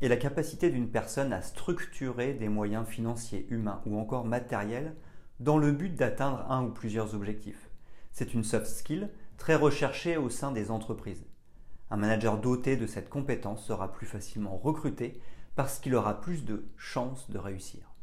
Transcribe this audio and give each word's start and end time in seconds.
est 0.00 0.08
la 0.08 0.16
capacité 0.16 0.70
d'une 0.70 0.90
personne 0.90 1.32
à 1.32 1.42
structurer 1.42 2.34
des 2.34 2.48
moyens 2.48 2.86
financiers, 2.86 3.46
humains 3.50 3.82
ou 3.86 3.98
encore 3.98 4.24
matériels 4.24 4.94
dans 5.40 5.58
le 5.58 5.72
but 5.72 5.94
d'atteindre 5.94 6.46
un 6.50 6.64
ou 6.64 6.70
plusieurs 6.70 7.14
objectifs. 7.14 7.70
C'est 8.12 8.34
une 8.34 8.44
soft 8.44 8.66
skill 8.66 9.10
très 9.36 9.54
recherchée 9.54 10.16
au 10.16 10.30
sein 10.30 10.52
des 10.52 10.70
entreprises. 10.70 11.24
Un 11.90 11.96
manager 11.96 12.38
doté 12.38 12.76
de 12.76 12.86
cette 12.86 13.08
compétence 13.08 13.64
sera 13.64 13.92
plus 13.92 14.06
facilement 14.06 14.56
recruté 14.56 15.20
parce 15.56 15.78
qu'il 15.78 15.94
aura 15.94 16.20
plus 16.20 16.44
de 16.44 16.66
chances 16.76 17.30
de 17.30 17.38
réussir. 17.38 17.94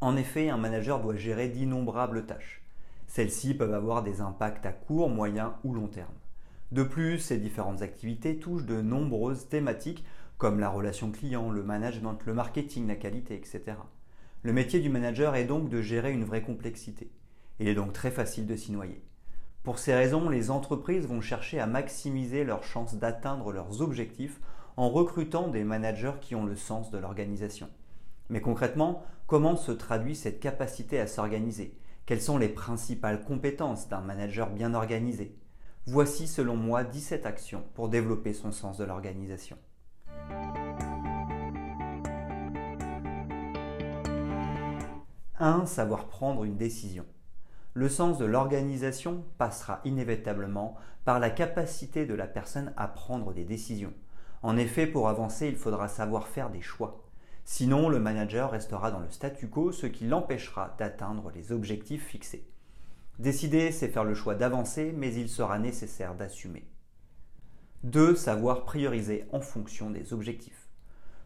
En 0.00 0.16
effet, 0.16 0.50
un 0.50 0.58
manager 0.58 1.00
doit 1.00 1.16
gérer 1.16 1.48
d'innombrables 1.48 2.26
tâches. 2.26 2.62
Celles-ci 3.06 3.54
peuvent 3.54 3.74
avoir 3.74 4.02
des 4.02 4.20
impacts 4.20 4.66
à 4.66 4.72
court, 4.72 5.08
moyen 5.08 5.56
ou 5.64 5.72
long 5.72 5.88
terme. 5.88 6.14
De 6.72 6.82
plus, 6.82 7.18
ces 7.20 7.38
différentes 7.38 7.82
activités 7.82 8.38
touchent 8.38 8.66
de 8.66 8.82
nombreuses 8.82 9.48
thématiques 9.48 10.04
comme 10.38 10.60
la 10.60 10.68
relation 10.68 11.10
client, 11.10 11.50
le 11.50 11.62
management, 11.62 12.18
le 12.26 12.34
marketing, 12.34 12.86
la 12.86 12.96
qualité, 12.96 13.34
etc. 13.34 13.76
Le 14.42 14.52
métier 14.52 14.80
du 14.80 14.88
manager 14.88 15.36
est 15.36 15.44
donc 15.44 15.68
de 15.68 15.80
gérer 15.80 16.12
une 16.12 16.24
vraie 16.24 16.42
complexité. 16.42 17.10
Il 17.60 17.68
est 17.68 17.74
donc 17.74 17.92
très 17.92 18.10
facile 18.10 18.46
de 18.46 18.56
s'y 18.56 18.72
noyer. 18.72 19.02
Pour 19.62 19.78
ces 19.78 19.94
raisons, 19.94 20.28
les 20.28 20.50
entreprises 20.50 21.06
vont 21.06 21.22
chercher 21.22 21.60
à 21.60 21.66
maximiser 21.66 22.44
leurs 22.44 22.64
chances 22.64 22.96
d'atteindre 22.96 23.52
leurs 23.52 23.80
objectifs 23.80 24.40
en 24.76 24.90
recrutant 24.90 25.48
des 25.48 25.64
managers 25.64 26.14
qui 26.20 26.34
ont 26.34 26.44
le 26.44 26.56
sens 26.56 26.90
de 26.90 26.98
l'organisation. 26.98 27.70
Mais 28.28 28.40
concrètement, 28.40 29.02
comment 29.26 29.56
se 29.56 29.72
traduit 29.72 30.16
cette 30.16 30.40
capacité 30.40 31.00
à 31.00 31.06
s'organiser? 31.06 31.78
Quelles 32.06 32.20
sont 32.20 32.36
les 32.36 32.50
principales 32.50 33.24
compétences 33.24 33.88
d'un 33.88 34.00
manager 34.00 34.50
bien 34.50 34.74
organisé? 34.74 35.38
Voici 35.86 36.26
selon 36.26 36.56
moi 36.56 36.84
17 36.84 37.24
actions 37.24 37.64
pour 37.74 37.88
développer 37.88 38.34
son 38.34 38.52
sens 38.52 38.76
de 38.76 38.84
l'organisation. 38.84 39.56
1. 45.40 45.66
Savoir 45.66 46.06
prendre 46.06 46.44
une 46.44 46.56
décision. 46.56 47.04
Le 47.72 47.88
sens 47.88 48.18
de 48.18 48.24
l'organisation 48.24 49.24
passera 49.36 49.80
inévitablement 49.84 50.76
par 51.04 51.18
la 51.18 51.28
capacité 51.28 52.06
de 52.06 52.14
la 52.14 52.28
personne 52.28 52.72
à 52.76 52.86
prendre 52.86 53.32
des 53.32 53.44
décisions. 53.44 53.92
En 54.42 54.56
effet, 54.56 54.86
pour 54.86 55.08
avancer, 55.08 55.48
il 55.48 55.56
faudra 55.56 55.88
savoir 55.88 56.28
faire 56.28 56.50
des 56.50 56.60
choix. 56.60 57.04
Sinon, 57.44 57.88
le 57.88 57.98
manager 57.98 58.52
restera 58.52 58.92
dans 58.92 59.00
le 59.00 59.10
statu 59.10 59.48
quo, 59.48 59.72
ce 59.72 59.86
qui 59.86 60.06
l'empêchera 60.06 60.76
d'atteindre 60.78 61.32
les 61.34 61.50
objectifs 61.50 62.06
fixés. 62.06 62.48
Décider, 63.18 63.72
c'est 63.72 63.88
faire 63.88 64.04
le 64.04 64.14
choix 64.14 64.36
d'avancer, 64.36 64.94
mais 64.96 65.12
il 65.14 65.28
sera 65.28 65.58
nécessaire 65.58 66.14
d'assumer. 66.14 66.64
2. 67.82 68.14
Savoir 68.14 68.64
prioriser 68.64 69.26
en 69.32 69.40
fonction 69.40 69.90
des 69.90 70.12
objectifs. 70.12 70.63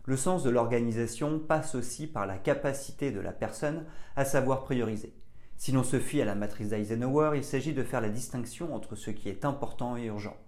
Le 0.08 0.16
sens 0.16 0.42
de 0.42 0.48
l'organisation 0.48 1.38
passe 1.38 1.74
aussi 1.74 2.06
par 2.06 2.24
la 2.24 2.38
capacité 2.38 3.12
de 3.12 3.20
la 3.20 3.30
personne 3.30 3.84
à 4.16 4.24
savoir 4.24 4.64
prioriser. 4.64 5.12
Si 5.58 5.70
l'on 5.70 5.84
se 5.84 5.98
fie 5.98 6.22
à 6.22 6.24
la 6.24 6.34
matrice 6.34 6.70
d'Eisenhower, 6.70 7.32
il 7.36 7.44
s'agit 7.44 7.74
de 7.74 7.82
faire 7.82 8.00
la 8.00 8.08
distinction 8.08 8.74
entre 8.74 8.96
ce 8.96 9.10
qui 9.10 9.28
est 9.28 9.44
important 9.44 9.98
et 9.98 10.06
urgent. 10.06 10.38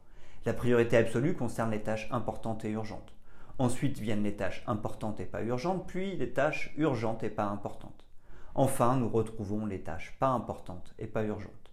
La 0.47 0.55
priorité 0.55 0.97
absolue 0.97 1.35
concerne 1.35 1.73
les 1.73 1.83
tâches 1.83 2.09
importantes 2.11 2.65
et 2.65 2.71
urgentes. 2.71 3.13
Ensuite 3.59 3.99
viennent 3.99 4.23
les 4.23 4.35
tâches 4.35 4.65
importantes 4.67 5.21
et 5.21 5.27
pas 5.27 5.43
urgentes, 5.43 5.87
puis 5.87 6.17
les 6.17 6.33
tâches 6.33 6.73
urgentes 6.79 7.23
et 7.23 7.29
pas 7.29 7.45
importantes. 7.45 8.07
Enfin, 8.55 8.97
nous 8.97 9.11
retrouvons 9.11 9.67
les 9.67 9.83
tâches 9.83 10.17
pas 10.19 10.29
importantes 10.29 10.95
et 10.99 11.07
pas 11.07 11.25
urgentes. 11.25 11.71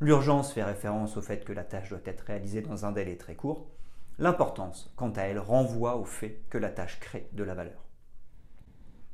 L'urgence 0.00 0.52
fait 0.52 0.64
référence 0.64 1.16
au 1.16 1.22
fait 1.22 1.46
que 1.46 1.54
la 1.54 1.64
tâche 1.64 1.88
doit 1.88 2.00
être 2.04 2.26
réalisée 2.26 2.60
dans 2.60 2.84
un 2.84 2.92
délai 2.92 3.16
très 3.16 3.36
court. 3.36 3.70
L'importance, 4.18 4.92
quant 4.96 5.10
à 5.10 5.22
elle, 5.22 5.38
renvoie 5.38 5.96
au 5.96 6.04
fait 6.04 6.42
que 6.50 6.58
la 6.58 6.70
tâche 6.70 7.00
crée 7.00 7.28
de 7.32 7.44
la 7.44 7.54
valeur. 7.54 7.84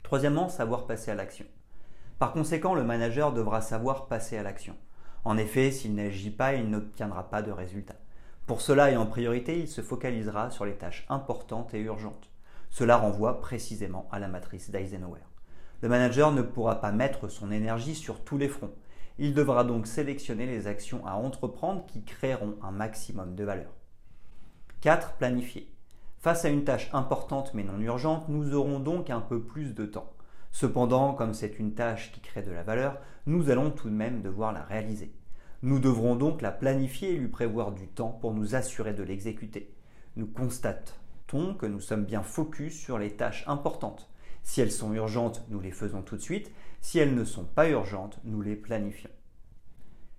Troisièmement, 0.03 0.49
savoir 0.49 0.87
passer 0.87 1.11
à 1.11 1.15
l'action. 1.15 1.47
Par 2.19 2.33
conséquent, 2.33 2.75
le 2.75 2.83
manager 2.83 3.33
devra 3.33 3.61
savoir 3.61 4.09
passer 4.09 4.37
à 4.37 4.43
l'action. 4.43 4.77
En 5.25 5.37
effet, 5.37 5.71
s'il 5.71 5.95
n'agit 5.95 6.31
pas, 6.31 6.55
il 6.55 6.69
n'obtiendra 6.69 7.31
pas 7.31 7.43
de 7.43 7.53
résultat. 7.53 7.97
Pour 8.47 8.61
cela 8.61 8.91
et 8.91 8.97
en 8.97 9.07
priorité, 9.07 9.61
il 9.61 9.69
se 9.69 9.83
focalisera 9.83 10.51
sur 10.51 10.65
les 10.65 10.77
tâches 10.77 11.07
importantes 11.09 11.75
et 11.75 11.81
urgentes. 11.81 12.31
Cela 12.71 12.97
renvoie 12.97 13.41
précisément 13.41 14.09
à 14.11 14.19
la 14.19 14.29
matrice 14.29 14.71
d'Eisenhower. 14.71 15.21
Le 15.81 15.89
manager 15.89 16.33
ne 16.33 16.43
pourra 16.43 16.81
pas 16.81 16.91
mettre 16.91 17.29
son 17.29 17.53
énergie 17.53 17.95
sur 17.95 18.25
tous 18.25 18.39
les 18.39 18.49
fronts. 18.49 18.75
Il 19.19 19.35
devra 19.35 19.65
donc 19.65 19.87
sélectionner 19.87 20.47
les 20.47 20.67
actions 20.67 21.07
à 21.07 21.13
entreprendre 21.13 21.87
qui 21.87 22.05
créeront 22.05 22.57
un 22.63 22.73
maximum 22.73 23.35
de 23.35 23.45
valeur. 23.45 23.78
4. 24.81 25.15
Planifier. 25.15 25.69
Face 26.19 26.45
à 26.45 26.51
une 26.51 26.63
tâche 26.63 26.89
importante 26.93 27.53
mais 27.53 27.65
non 27.65 27.81
urgente, 27.81 28.29
nous 28.29 28.55
aurons 28.55 28.79
donc 28.79 29.11
un 29.11 29.21
peu 29.21 29.43
plus 29.43 29.75
de 29.75 29.85
temps. 29.85 30.13
Cependant, 30.53 31.15
comme 31.15 31.35
c'est 31.35 31.59
une 31.59 31.75
tâche 31.75 32.13
qui 32.13 32.21
crée 32.21 32.43
de 32.43 32.53
la 32.53 32.63
valeur, 32.63 32.99
nous 33.27 33.51
allons 33.51 33.73
tout 33.73 33.89
de 33.89 33.95
même 33.95 34.23
devoir 34.23 34.53
la 34.53 34.63
réaliser. 34.63 35.13
Nous 35.63 35.81
devrons 35.81 36.15
donc 36.15 36.43
la 36.43 36.53
planifier 36.53 37.11
et 37.11 37.17
lui 37.17 37.27
prévoir 37.27 37.73
du 37.73 37.89
temps 37.89 38.17
pour 38.21 38.33
nous 38.35 38.55
assurer 38.55 38.95
de 38.95 39.03
l'exécuter. 39.03 39.75
Nous 40.15 40.29
constatons 40.29 41.55
que 41.55 41.67
nous 41.67 41.81
sommes 41.81 42.05
bien 42.05 42.23
focus 42.23 42.79
sur 42.79 42.99
les 42.99 43.17
tâches 43.17 43.43
importantes. 43.49 44.09
Si 44.45 44.61
elles 44.61 44.71
sont 44.71 44.95
urgentes, 44.95 45.45
nous 45.49 45.59
les 45.59 45.73
faisons 45.73 46.03
tout 46.03 46.15
de 46.15 46.23
suite. 46.23 46.53
Si 46.83 47.01
elles 47.01 47.17
ne 47.17 47.25
sont 47.25 47.47
pas 47.47 47.69
urgentes, 47.69 48.21
nous 48.23 48.43
les 48.43 48.55
planifions. 48.55 49.11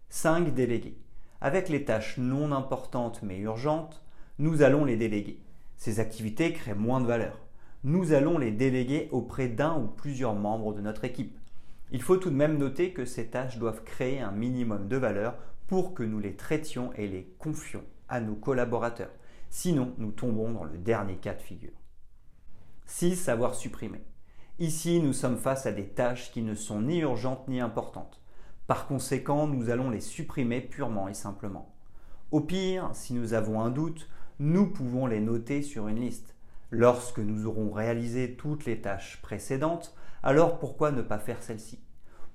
5. 0.10 0.54
Déléguer. 0.54 0.98
Avec 1.40 1.70
les 1.70 1.86
tâches 1.86 2.18
non 2.18 2.52
importantes 2.52 3.22
mais 3.24 3.38
urgentes, 3.38 4.04
nous 4.40 4.62
allons 4.62 4.86
les 4.86 4.96
déléguer. 4.96 5.42
Ces 5.76 6.00
activités 6.00 6.54
créent 6.54 6.74
moins 6.74 7.02
de 7.02 7.06
valeur. 7.06 7.38
Nous 7.84 8.14
allons 8.14 8.38
les 8.38 8.52
déléguer 8.52 9.10
auprès 9.12 9.50
d'un 9.50 9.78
ou 9.78 9.88
plusieurs 9.88 10.34
membres 10.34 10.74
de 10.74 10.80
notre 10.80 11.04
équipe. 11.04 11.38
Il 11.92 12.02
faut 12.02 12.16
tout 12.16 12.30
de 12.30 12.36
même 12.36 12.58
noter 12.58 12.94
que 12.94 13.04
ces 13.04 13.28
tâches 13.28 13.58
doivent 13.58 13.84
créer 13.84 14.22
un 14.22 14.32
minimum 14.32 14.88
de 14.88 14.96
valeur 14.96 15.36
pour 15.68 15.94
que 15.94 16.04
nous 16.04 16.20
les 16.20 16.38
traitions 16.38 16.94
et 16.94 17.08
les 17.08 17.36
confions 17.38 17.84
à 18.08 18.22
nos 18.22 18.36
collaborateurs. 18.36 19.12
Sinon, 19.50 19.94
nous 19.98 20.12
tombons 20.12 20.52
dans 20.52 20.64
le 20.64 20.78
dernier 20.78 21.18
cas 21.18 21.34
de 21.34 21.42
figure. 21.42 21.78
6. 22.86 23.18
Savoir 23.18 23.56
supprimer. 23.56 24.06
Ici, 24.58 25.02
nous 25.02 25.14
sommes 25.14 25.38
face 25.38 25.66
à 25.66 25.74
des 25.74 25.88
tâches 25.88 26.32
qui 26.32 26.44
ne 26.44 26.56
sont 26.56 26.82
ni 26.82 27.00
urgentes 27.00 27.48
ni 27.50 27.60
importantes. 27.60 28.22
Par 28.68 28.88
conséquent, 28.88 29.48
nous 29.48 29.70
allons 29.70 29.90
les 29.90 30.02
supprimer 30.02 30.62
purement 30.62 31.10
et 31.10 31.14
simplement. 31.14 31.76
Au 32.32 32.42
pire, 32.42 32.92
si 32.94 33.14
nous 33.14 33.34
avons 33.34 33.62
un 33.62 33.72
doute, 33.72 34.08
nous 34.40 34.68
pouvons 34.68 35.06
les 35.06 35.20
noter 35.20 35.62
sur 35.62 35.90
une 35.90 36.00
liste. 36.00 36.34
Lorsque 36.72 37.20
nous 37.20 37.46
aurons 37.46 37.72
réalisé 37.72 38.36
toutes 38.36 38.66
les 38.66 38.80
tâches 38.80 39.20
précédentes, 39.22 39.94
alors 40.24 40.60
pourquoi 40.60 40.92
ne 40.92 41.02
pas 41.02 41.20
faire 41.20 41.44
celle-ci? 41.44 41.80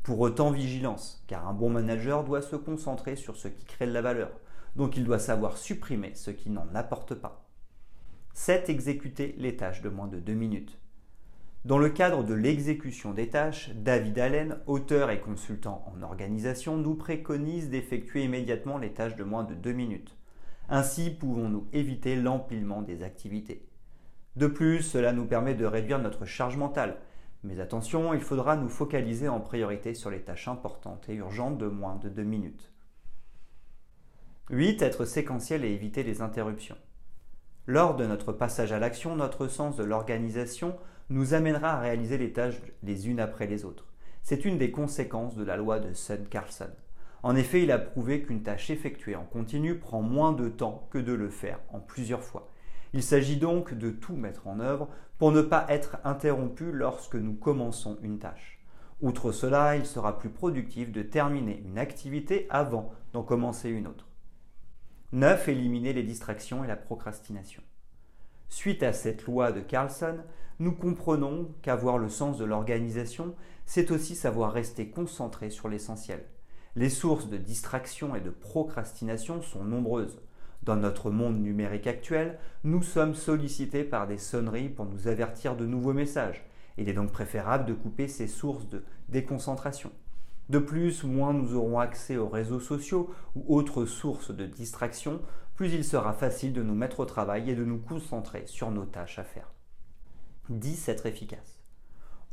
Pour 0.03 0.21
autant, 0.21 0.51
vigilance, 0.51 1.25
car 1.29 1.49
un 1.49 1.55
bon 1.55 1.71
manager 1.71 2.23
doit 2.23 2.43
se 2.43 2.57
concentrer 2.57 3.17
sur 3.17 3.37
ce 3.37 3.49
qui 3.49 3.65
crée 3.65 3.87
de 3.87 3.93
la 3.93 4.03
valeur. 4.03 4.33
Donc 4.77 4.99
il 4.99 5.05
doit 5.05 5.19
savoir 5.19 5.57
supprimer 5.57 6.13
ce 6.15 6.31
qui 6.31 6.51
n'en 6.51 6.67
apporte 6.75 7.15
pas. 7.15 7.49
7. 8.35 8.69
Exécuter 8.69 9.35
les 9.39 9.57
tâches 9.57 9.81
de 9.81 9.89
moins 9.89 10.09
de 10.09 10.19
2 10.19 10.35
minutes. 10.35 10.79
Dans 11.65 11.79
le 11.79 11.89
cadre 11.89 12.23
de 12.23 12.35
l'exécution 12.35 13.15
des 13.15 13.31
tâches, 13.31 13.71
David 13.77 14.19
Allen, 14.19 14.59
auteur 14.67 15.11
et 15.11 15.21
consultant 15.21 15.83
en 15.87 16.03
organisation, 16.03 16.77
nous 16.77 16.97
préconise 16.97 17.71
d'effectuer 17.71 18.25
immédiatement 18.25 18.77
les 18.77 18.93
tâches 18.93 19.17
de 19.17 19.25
moins 19.25 19.45
de 19.45 19.55
2 19.55 19.73
minutes. 19.73 20.19
Ainsi 20.69 21.11
pouvons-nous 21.11 21.69
éviter 21.73 22.17
l'empilement 22.17 22.83
des 22.83 23.03
activités. 23.03 23.69
De 24.37 24.47
plus, 24.47 24.83
cela 24.83 25.13
nous 25.13 25.27
permet 25.27 25.55
de 25.55 25.65
réduire 25.65 25.99
notre 25.99 26.25
charge 26.25 26.57
mentale. 26.57 26.97
Mais 27.45 27.61
attention, 27.61 28.15
il 28.15 28.21
faudra 28.21 28.57
nous 28.57 28.69
focaliser 28.69 29.29
en 29.29 29.41
priorité 29.41 29.95
sur 29.95 30.11
les 30.11 30.23
tâches 30.23 30.49
importantes 30.49 31.09
et 31.09 31.15
urgentes 31.15 31.59
de 31.59 31.67
moins 31.67 31.97
de 31.97 32.09
2 32.09 32.23
minutes. 32.23 32.73
8. 34.51 34.83
Être 34.83 35.05
séquentiel 35.05 35.65
et 35.65 35.71
éviter 35.71 36.03
les 36.03 36.23
interruptions. 36.23 36.77
Lors 37.67 37.97
de 37.97 38.07
notre 38.07 38.33
passage 38.33 38.73
à 38.73 38.79
l'action, 38.79 39.15
notre 39.17 39.47
sens 39.47 39.77
de 39.77 39.85
l'organisation 39.85 40.77
nous 41.11 41.35
amènera 41.35 41.75
à 41.75 41.81
réaliser 41.81 42.19
les 42.19 42.33
tâches 42.33 42.61
les 42.83 43.09
unes 43.09 43.21
après 43.21 43.47
les 43.47 43.65
autres. 43.65 43.87
C'est 44.23 44.45
une 44.45 44.59
des 44.59 44.71
conséquences 44.71 45.37
de 45.37 45.45
la 45.45 45.57
loi 45.57 45.81
de 45.81 45.93
Sun 45.93 46.27
Carlson. 46.29 46.71
En 47.25 47.37
effet, 47.37 47.63
il 47.63 47.73
a 47.73 47.79
prouvé 47.79 48.21
qu'une 48.21 48.43
tâche 48.43 48.69
effectuée 48.69 49.17
en 49.17 49.25
continu 49.25 49.79
prend 49.79 50.03
moins 50.03 50.33
de 50.33 50.51
temps 50.51 50.87
que 50.91 50.99
de 50.99 51.15
le 51.15 51.31
faire 51.31 51.59
en 51.71 51.81
plusieurs 51.81 52.23
fois. 52.23 52.51
Il 52.93 53.03
s'agit 53.03 53.39
donc 53.39 53.73
de 53.73 53.89
tout 53.89 54.15
mettre 54.15 54.47
en 54.47 54.61
œuvre 54.61 54.91
pour 55.17 55.33
ne 55.33 55.41
pas 55.41 55.65
être 55.71 55.97
interrompu 56.05 56.71
lorsque 56.71 57.15
nous 57.15 57.33
commençons 57.33 57.97
une 58.03 58.19
tâche. 58.19 58.61
Outre 59.01 59.33
cela, 59.33 59.75
il 59.75 59.87
sera 59.87 60.19
plus 60.19 60.29
productif 60.29 60.93
de 60.93 61.01
terminer 61.01 61.63
une 61.65 61.79
activité 61.79 62.47
avant 62.51 62.93
d'en 63.15 63.23
commencer 63.23 63.71
une 63.71 63.87
autre. 63.87 64.07
9. 65.13 65.49
Éliminer 65.49 65.95
les 65.95 66.03
distractions 66.03 66.63
et 66.63 66.69
la 66.69 66.77
procrastination. 66.77 67.63
Suite 68.51 68.83
à 68.83 68.93
cette 68.93 69.25
loi 69.25 69.51
de 69.51 69.61
Carlson, 69.61 70.19
nous 70.59 70.73
comprenons 70.73 71.55
qu'avoir 71.63 71.97
le 71.97 72.11
sens 72.11 72.37
de 72.37 72.45
l'organisation, 72.45 73.35
c'est 73.65 73.93
aussi 73.93 74.15
savoir 74.15 74.53
rester 74.53 74.91
concentré 74.91 75.49
sur 75.49 75.71
l'essentiel. 75.71 76.23
Les 76.77 76.91
sources 76.91 77.29
de 77.29 77.37
distraction 77.37 78.17
et 78.17 78.21
de 78.21 78.31
procrastination 78.31 79.43
sont 79.43 79.63
nombreuses. 79.63 80.21
Dans 80.65 80.75
notre 80.75 81.13
monde 81.13 81.39
numérique 81.39 81.87
actuel, 81.87 82.37
nous 82.65 82.83
sommes 82.83 83.15
sollicités 83.15 83.85
par 83.85 84.09
des 84.09 84.19
sonneries 84.19 84.71
pour 84.71 84.87
nous 84.87 85.07
avertir 85.07 85.55
de 85.55 85.67
nouveaux 85.67 85.93
messages. 85.93 86.45
Il 86.77 86.89
est 86.89 86.95
donc 86.95 87.13
préférable 87.13 87.67
de 87.67 87.75
couper 87.75 88.09
ces 88.09 88.27
sources 88.27 88.69
de 88.69 88.83
déconcentration. 89.09 89.93
De 90.49 90.59
plus, 90.59 91.05
moins 91.05 91.33
nous 91.33 91.55
aurons 91.55 91.79
accès 91.79 92.17
aux 92.17 92.29
réseaux 92.29 92.59
sociaux 92.59 93.15
ou 93.37 93.55
autres 93.55 93.87
sources 93.87 94.33
de 94.33 94.45
distraction, 94.45 95.21
plus 95.55 95.73
il 95.73 95.85
sera 95.85 96.13
facile 96.13 96.53
de 96.53 96.63
nous 96.63 96.75
mettre 96.75 96.99
au 97.01 97.05
travail 97.05 97.51
et 97.51 97.55
de 97.55 97.65
nous 97.65 97.79
concentrer 97.79 98.43
sur 98.47 98.73
nos 98.73 98.85
tâches 98.85 99.21
à 99.21 99.25
faire. 99.25 99.53
10. 100.49 100.89
Être 100.89 101.07
efficace. 101.07 101.54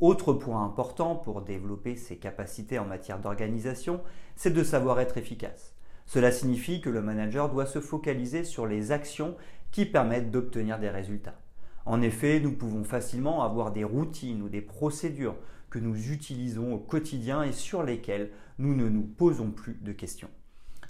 Autre 0.02 0.32
point 0.32 0.64
important 0.64 1.14
pour 1.14 1.42
développer 1.42 1.94
ses 1.94 2.16
capacités 2.16 2.80
en 2.80 2.84
matière 2.84 3.20
d'organisation, 3.20 4.00
c'est 4.34 4.52
de 4.52 4.64
savoir 4.64 4.98
être 4.98 5.16
efficace. 5.16 5.76
Cela 6.06 6.32
signifie 6.32 6.80
que 6.80 6.90
le 6.90 7.00
manager 7.00 7.48
doit 7.48 7.66
se 7.66 7.80
focaliser 7.80 8.42
sur 8.42 8.66
les 8.66 8.90
actions 8.90 9.36
qui 9.70 9.86
permettent 9.86 10.32
d'obtenir 10.32 10.80
des 10.80 10.90
résultats. 10.90 11.40
En 11.86 12.02
effet, 12.02 12.40
nous 12.40 12.50
pouvons 12.50 12.82
facilement 12.82 13.44
avoir 13.44 13.70
des 13.70 13.84
routines 13.84 14.42
ou 14.42 14.48
des 14.48 14.60
procédures 14.60 15.36
que 15.70 15.78
nous 15.78 16.10
utilisons 16.10 16.74
au 16.74 16.78
quotidien 16.78 17.44
et 17.44 17.52
sur 17.52 17.84
lesquelles 17.84 18.32
nous 18.58 18.74
ne 18.74 18.88
nous 18.88 19.04
posons 19.04 19.52
plus 19.52 19.78
de 19.82 19.92
questions. 19.92 20.30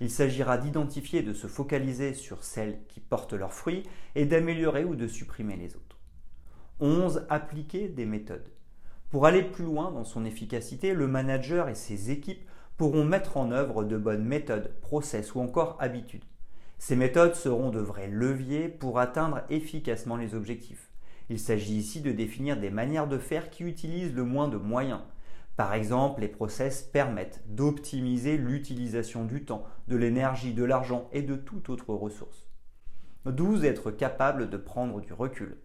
Il 0.00 0.08
s'agira 0.08 0.56
d'identifier 0.56 1.20
et 1.20 1.22
de 1.22 1.34
se 1.34 1.48
focaliser 1.48 2.14
sur 2.14 2.42
celles 2.42 2.78
qui 2.88 3.00
portent 3.00 3.34
leurs 3.34 3.52
fruits 3.52 3.82
et 4.14 4.24
d'améliorer 4.24 4.86
ou 4.86 4.94
de 4.94 5.06
supprimer 5.06 5.56
les 5.56 5.76
autres. 5.76 5.98
11. 6.80 7.26
Appliquer 7.28 7.90
des 7.90 8.06
méthodes. 8.06 8.48
Pour 9.12 9.26
aller 9.26 9.42
plus 9.42 9.66
loin 9.66 9.92
dans 9.92 10.04
son 10.04 10.24
efficacité, 10.24 10.94
le 10.94 11.06
manager 11.06 11.68
et 11.68 11.74
ses 11.74 12.10
équipes 12.10 12.48
pourront 12.78 13.04
mettre 13.04 13.36
en 13.36 13.52
œuvre 13.52 13.84
de 13.84 13.98
bonnes 13.98 14.24
méthodes, 14.24 14.72
process 14.80 15.34
ou 15.34 15.40
encore 15.40 15.76
habitudes. 15.80 16.24
Ces 16.78 16.96
méthodes 16.96 17.34
seront 17.34 17.68
de 17.68 17.78
vrais 17.78 18.08
leviers 18.08 18.70
pour 18.70 18.98
atteindre 18.98 19.42
efficacement 19.50 20.16
les 20.16 20.34
objectifs. 20.34 20.88
Il 21.28 21.38
s'agit 21.38 21.74
ici 21.74 22.00
de 22.00 22.10
définir 22.10 22.58
des 22.58 22.70
manières 22.70 23.06
de 23.06 23.18
faire 23.18 23.50
qui 23.50 23.64
utilisent 23.64 24.14
le 24.14 24.24
moins 24.24 24.48
de 24.48 24.56
moyens. 24.56 25.02
Par 25.58 25.74
exemple, 25.74 26.22
les 26.22 26.28
process 26.28 26.80
permettent 26.80 27.42
d'optimiser 27.48 28.38
l'utilisation 28.38 29.26
du 29.26 29.44
temps, 29.44 29.66
de 29.88 29.96
l'énergie, 29.96 30.54
de 30.54 30.64
l'argent 30.64 31.10
et 31.12 31.20
de 31.20 31.36
toute 31.36 31.68
autre 31.68 31.92
ressource. 31.92 32.48
12. 33.26 33.66
Être 33.66 33.90
capable 33.90 34.48
de 34.48 34.56
prendre 34.56 35.02
du 35.02 35.12
recul. 35.12 35.58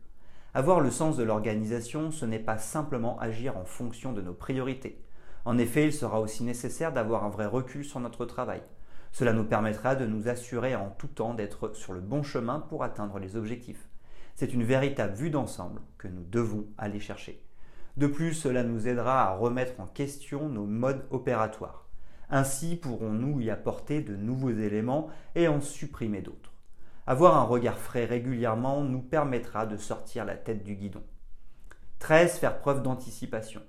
Avoir 0.57 0.79
le 0.79 0.89
sens 0.89 1.17
de 1.17 1.23
l'organisation, 1.23 2.09
ce 2.09 2.25
n'est 2.25 2.39
pas 2.39 2.57
simplement 2.57 3.19
agir 3.19 3.57
en 3.57 3.63
fonction 3.63 4.11
de 4.11 4.23
nos 4.23 4.33
priorités. 4.33 5.05
En 5.45 5.59
effet, 5.59 5.85
il 5.85 5.93
sera 5.93 6.19
aussi 6.19 6.43
nécessaire 6.43 6.91
d'avoir 6.91 7.25
un 7.25 7.29
vrai 7.29 7.45
recul 7.45 7.85
sur 7.85 7.99
notre 7.99 8.25
travail. 8.25 8.63
Cela 9.11 9.33
nous 9.33 9.43
permettra 9.43 9.95
de 9.95 10.07
nous 10.07 10.29
assurer 10.29 10.75
en 10.75 10.89
tout 10.89 11.09
temps 11.09 11.35
d'être 11.35 11.75
sur 11.75 11.93
le 11.93 11.99
bon 11.99 12.23
chemin 12.23 12.59
pour 12.59 12.83
atteindre 12.83 13.19
les 13.19 13.35
objectifs. 13.35 13.87
C'est 14.33 14.51
une 14.51 14.63
véritable 14.63 15.13
vue 15.13 15.29
d'ensemble 15.29 15.79
que 15.99 16.07
nous 16.07 16.23
devons 16.23 16.65
aller 16.79 16.99
chercher. 16.99 17.45
De 17.95 18.07
plus, 18.07 18.33
cela 18.33 18.63
nous 18.63 18.87
aidera 18.87 19.29
à 19.29 19.35
remettre 19.35 19.79
en 19.79 19.85
question 19.85 20.49
nos 20.49 20.65
modes 20.65 21.05
opératoires. 21.11 21.85
Ainsi 22.31 22.77
pourrons-nous 22.77 23.41
y 23.41 23.51
apporter 23.51 24.01
de 24.01 24.15
nouveaux 24.15 24.49
éléments 24.49 25.09
et 25.35 25.47
en 25.47 25.61
supprimer 25.61 26.21
d'autres? 26.21 26.56
Avoir 27.09 27.37
un 27.37 27.43
regard 27.43 27.79
frais 27.79 28.03
régulièrement 28.03 28.83
nous 28.83 28.99
permettra 28.99 29.65
de 29.65 29.77
sortir 29.77 30.25
la 30.25 30.35
tête 30.35 30.65
du 30.65 30.75
guidon. 30.75 31.03
13. 31.99 32.37
Faire 32.37 32.59
preuve 32.59 32.83
d'anticipation. 32.83 33.61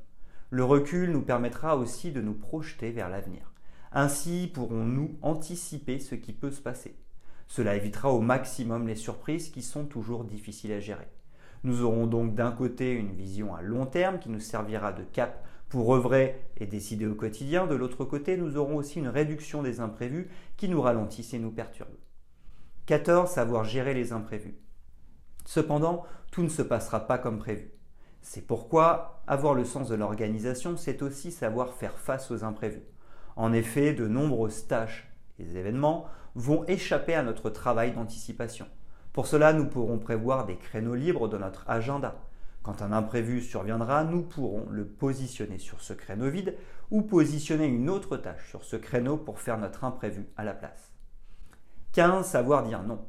Le 0.50 0.64
recul 0.64 1.12
nous 1.12 1.22
permettra 1.22 1.76
aussi 1.76 2.10
de 2.10 2.20
nous 2.20 2.34
projeter 2.34 2.90
vers 2.90 3.08
l'avenir. 3.08 3.52
Ainsi 3.92 4.50
pourrons-nous 4.52 5.16
anticiper 5.22 6.00
ce 6.00 6.16
qui 6.16 6.32
peut 6.32 6.50
se 6.50 6.60
passer. 6.60 6.96
Cela 7.46 7.76
évitera 7.76 8.10
au 8.12 8.20
maximum 8.20 8.88
les 8.88 8.96
surprises 8.96 9.50
qui 9.50 9.62
sont 9.62 9.84
toujours 9.84 10.24
difficiles 10.24 10.72
à 10.72 10.80
gérer. 10.80 11.06
Nous 11.62 11.82
aurons 11.82 12.08
donc 12.08 12.34
d'un 12.34 12.50
côté 12.50 12.92
une 12.92 13.12
vision 13.12 13.54
à 13.54 13.62
long 13.62 13.86
terme 13.86 14.18
qui 14.18 14.30
nous 14.30 14.40
servira 14.40 14.92
de 14.92 15.04
cap 15.04 15.46
pour 15.68 15.94
œuvrer 15.94 16.42
et 16.56 16.66
décider 16.66 17.06
au 17.06 17.14
quotidien. 17.14 17.68
De 17.68 17.76
l'autre 17.76 18.04
côté, 18.04 18.36
nous 18.36 18.56
aurons 18.56 18.74
aussi 18.74 18.98
une 18.98 19.06
réduction 19.06 19.62
des 19.62 19.78
imprévus 19.78 20.28
qui 20.56 20.68
nous 20.68 20.82
ralentissent 20.82 21.34
et 21.34 21.38
nous 21.38 21.52
perturbent. 21.52 21.94
14. 22.88 23.30
Savoir 23.30 23.64
gérer 23.64 23.92
les 23.92 24.14
imprévus. 24.14 24.56
Cependant, 25.44 26.06
tout 26.32 26.42
ne 26.42 26.48
se 26.48 26.62
passera 26.62 27.06
pas 27.06 27.18
comme 27.18 27.38
prévu. 27.38 27.70
C'est 28.22 28.46
pourquoi 28.46 29.20
avoir 29.26 29.52
le 29.52 29.66
sens 29.66 29.90
de 29.90 29.94
l'organisation, 29.94 30.74
c'est 30.78 31.02
aussi 31.02 31.30
savoir 31.30 31.74
faire 31.74 31.98
face 31.98 32.30
aux 32.30 32.44
imprévus. 32.44 32.86
En 33.36 33.52
effet, 33.52 33.92
de 33.92 34.08
nombreuses 34.08 34.68
tâches 34.68 35.12
et 35.38 35.42
événements 35.42 36.06
vont 36.34 36.64
échapper 36.64 37.14
à 37.14 37.22
notre 37.22 37.50
travail 37.50 37.92
d'anticipation. 37.92 38.66
Pour 39.12 39.26
cela, 39.26 39.52
nous 39.52 39.66
pourrons 39.66 39.98
prévoir 39.98 40.46
des 40.46 40.56
créneaux 40.56 40.94
libres 40.94 41.28
dans 41.28 41.40
notre 41.40 41.68
agenda. 41.68 42.16
Quand 42.62 42.80
un 42.80 42.92
imprévu 42.92 43.42
surviendra, 43.42 44.04
nous 44.04 44.22
pourrons 44.22 44.64
le 44.70 44.86
positionner 44.86 45.58
sur 45.58 45.82
ce 45.82 45.92
créneau 45.92 46.30
vide 46.30 46.56
ou 46.90 47.02
positionner 47.02 47.66
une 47.66 47.90
autre 47.90 48.16
tâche 48.16 48.48
sur 48.48 48.64
ce 48.64 48.76
créneau 48.76 49.18
pour 49.18 49.40
faire 49.40 49.58
notre 49.58 49.84
imprévu 49.84 50.26
à 50.38 50.44
la 50.44 50.54
place. 50.54 50.97
15. 51.98 52.24
Savoir 52.24 52.62
dire 52.62 52.84
non. 52.84 53.00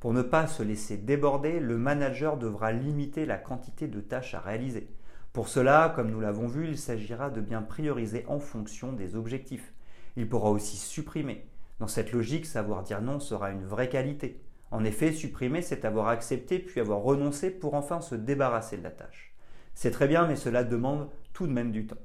Pour 0.00 0.12
ne 0.12 0.20
pas 0.20 0.46
se 0.46 0.62
laisser 0.62 0.98
déborder, 0.98 1.60
le 1.60 1.78
manager 1.78 2.36
devra 2.36 2.72
limiter 2.72 3.24
la 3.24 3.38
quantité 3.38 3.88
de 3.88 4.02
tâches 4.02 4.34
à 4.34 4.40
réaliser. 4.40 4.90
Pour 5.32 5.48
cela, 5.48 5.90
comme 5.96 6.10
nous 6.10 6.20
l'avons 6.20 6.46
vu, 6.46 6.68
il 6.68 6.76
s'agira 6.76 7.30
de 7.30 7.40
bien 7.40 7.62
prioriser 7.62 8.26
en 8.28 8.40
fonction 8.40 8.92
des 8.92 9.16
objectifs. 9.16 9.72
Il 10.18 10.28
pourra 10.28 10.50
aussi 10.50 10.76
supprimer. 10.76 11.46
Dans 11.80 11.86
cette 11.86 12.12
logique, 12.12 12.44
savoir 12.44 12.82
dire 12.82 13.00
non 13.00 13.18
sera 13.18 13.48
une 13.50 13.64
vraie 13.64 13.88
qualité. 13.88 14.42
En 14.70 14.84
effet, 14.84 15.12
supprimer, 15.12 15.62
c'est 15.62 15.86
avoir 15.86 16.08
accepté 16.08 16.58
puis 16.58 16.82
avoir 16.82 16.98
renoncé 16.98 17.50
pour 17.50 17.72
enfin 17.72 18.02
se 18.02 18.14
débarrasser 18.14 18.76
de 18.76 18.82
la 18.82 18.90
tâche. 18.90 19.34
C'est 19.74 19.90
très 19.90 20.06
bien, 20.06 20.26
mais 20.26 20.36
cela 20.36 20.64
demande 20.64 21.08
tout 21.32 21.46
de 21.46 21.52
même 21.52 21.72
du 21.72 21.86
temps. 21.86 21.96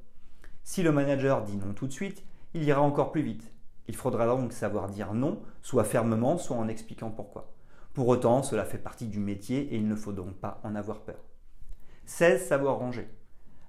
Si 0.64 0.84
le 0.84 0.94
manager 0.94 1.44
dit 1.44 1.58
non 1.58 1.74
tout 1.74 1.88
de 1.88 1.92
suite, 1.92 2.24
il 2.54 2.64
ira 2.64 2.80
encore 2.80 3.12
plus 3.12 3.24
vite. 3.24 3.52
Il 3.90 3.96
faudra 3.96 4.28
donc 4.28 4.54
savoir 4.54 4.88
dire 4.88 5.16
non, 5.16 5.42
soit 5.64 5.84
fermement, 5.84 6.38
soit 6.38 6.56
en 6.56 6.68
expliquant 6.68 7.10
pourquoi. 7.10 7.52
Pour 7.96 8.08
autant, 8.08 8.44
cela 8.44 8.64
fait 8.64 8.78
partie 8.78 9.08
du 9.08 9.18
métier 9.20 9.62
et 9.74 9.78
il 9.78 9.88
ne 9.88 9.96
faut 9.96 10.12
donc 10.12 10.36
pas 10.36 10.62
en 10.64 10.76
avoir 10.76 11.00
peur. 11.00 11.18
16. 12.06 12.46
Savoir 12.46 12.78
ranger. 12.78 13.10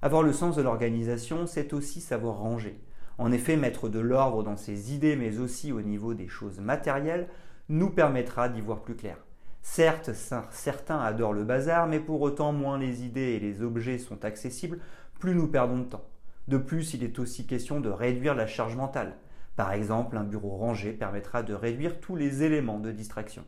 Avoir 0.03 0.23
le 0.23 0.35
sens 0.35 0.57
de 0.57 0.61
l'organisation, 0.61 1.47
c'est 1.47 1.73
aussi 1.73 2.03
savoir 2.03 2.37
ranger. 2.37 2.79
En 3.17 3.33
effet, 3.33 3.57
mettre 3.57 3.89
de 3.89 3.99
l'ordre 3.99 4.43
dans 4.43 4.59
ses 4.59 4.93
idées, 4.93 5.17
mais 5.17 5.39
aussi 5.39 5.73
au 5.73 5.81
niveau 5.81 6.13
des 6.13 6.29
choses 6.29 6.61
matérielles, 6.61 7.27
nous 7.71 7.89
permettra 7.89 8.51
d'y 8.51 8.61
voir 8.61 8.83
plus 8.83 8.97
clair. 8.97 9.17
Certes, 9.63 10.11
certains 10.51 11.01
adorent 11.01 11.33
le 11.33 11.45
bazar, 11.45 11.87
mais 11.87 11.99
pour 11.99 12.21
autant, 12.21 12.53
moins 12.53 12.77
les 12.77 13.07
idées 13.07 13.33
et 13.33 13.41
les 13.41 13.63
objets 13.63 13.97
sont 13.97 14.23
accessibles, 14.27 14.81
plus 15.19 15.35
nous 15.35 15.49
perdons 15.49 15.79
de 15.79 15.85
temps. 15.85 16.05
De 16.47 16.59
plus, 16.59 16.93
il 16.93 17.05
est 17.05 17.19
aussi 17.19 17.47
question 17.47 17.81
de 17.81 17.89
réduire 17.89 18.35
la 18.35 18.47
charge 18.47 18.77
mentale. 18.77 19.17
Par 19.61 19.75
exemple, 19.75 20.17
un 20.17 20.25
bureau 20.25 20.57
rangé 20.57 20.91
permettra 20.91 21.43
de 21.43 21.53
réduire 21.53 22.01
tous 22.01 22.17
les 22.17 22.45
éléments 22.45 22.79
de 22.79 22.93
distraction. 22.93 23.45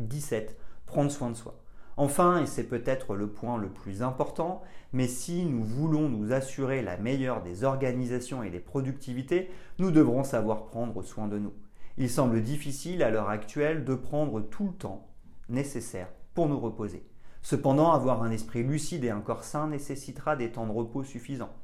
17. 0.00 0.58
Prendre 0.84 1.12
soin 1.12 1.30
de 1.30 1.36
soi. 1.36 1.62
Enfin, 1.96 2.42
et 2.42 2.46
c'est 2.46 2.66
peut-être 2.66 3.14
le 3.14 3.28
point 3.28 3.56
le 3.56 3.68
plus 3.68 4.02
important, 4.02 4.62
mais 4.92 5.06
si 5.06 5.44
nous 5.44 5.62
voulons 5.62 6.08
nous 6.08 6.32
assurer 6.32 6.82
la 6.82 6.96
meilleure 6.96 7.40
des 7.40 7.62
organisations 7.62 8.42
et 8.42 8.50
des 8.50 8.58
productivités, 8.58 9.48
nous 9.78 9.92
devrons 9.92 10.24
savoir 10.24 10.64
prendre 10.64 11.04
soin 11.04 11.28
de 11.28 11.38
nous. 11.38 11.52
Il 11.96 12.10
semble 12.10 12.42
difficile 12.42 13.04
à 13.04 13.10
l'heure 13.10 13.28
actuelle 13.28 13.84
de 13.84 13.94
prendre 13.94 14.40
tout 14.40 14.66
le 14.66 14.72
temps 14.72 15.06
nécessaire 15.48 16.08
pour 16.34 16.48
nous 16.48 16.58
reposer. 16.58 17.06
Cependant, 17.42 17.92
avoir 17.92 18.24
un 18.24 18.32
esprit 18.32 18.64
lucide 18.64 19.04
et 19.04 19.10
un 19.10 19.20
corps 19.20 19.44
sain 19.44 19.68
nécessitera 19.68 20.34
des 20.34 20.50
temps 20.50 20.66
de 20.66 20.72
repos 20.72 21.04
suffisants. 21.04 21.54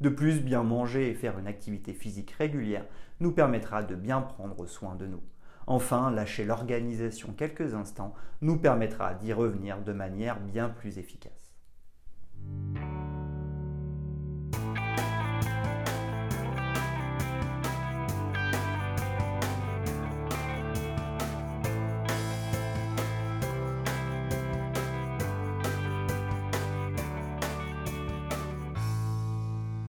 De 0.00 0.08
plus, 0.08 0.40
bien 0.40 0.62
manger 0.62 1.10
et 1.10 1.14
faire 1.14 1.38
une 1.38 1.46
activité 1.46 1.92
physique 1.92 2.30
régulière 2.32 2.84
nous 3.20 3.32
permettra 3.32 3.82
de 3.82 3.94
bien 3.94 4.20
prendre 4.20 4.66
soin 4.66 4.94
de 4.94 5.06
nous. 5.06 5.22
Enfin, 5.66 6.10
lâcher 6.10 6.44
l'organisation 6.44 7.34
quelques 7.36 7.74
instants 7.74 8.14
nous 8.40 8.58
permettra 8.58 9.14
d'y 9.14 9.32
revenir 9.32 9.82
de 9.82 9.92
manière 9.92 10.40
bien 10.40 10.68
plus 10.68 10.98
efficace. 10.98 11.52